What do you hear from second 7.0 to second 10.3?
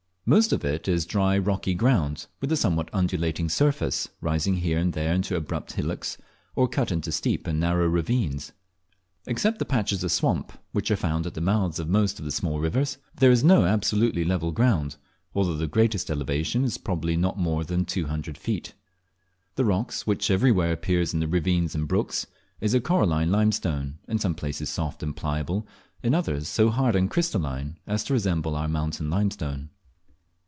steep and narrow ravines. Except the patches of